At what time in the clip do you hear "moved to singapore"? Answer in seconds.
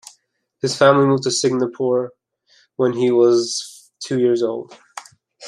1.05-2.09